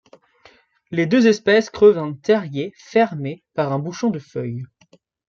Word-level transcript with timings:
Les 0.89 1.05
deux 1.05 1.27
espèces 1.27 1.69
creusent 1.69 1.99
un 1.99 2.13
terrier 2.13 2.73
fermé 2.75 3.43
par 3.53 3.71
un 3.71 3.77
bouchon 3.77 4.09
de 4.09 4.17
feuilles. 4.17 4.65